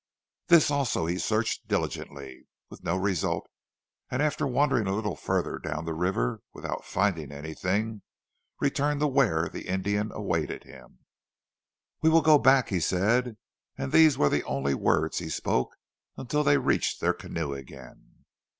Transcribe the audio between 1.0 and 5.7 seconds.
he searched diligently, with no result; and after wandering a little further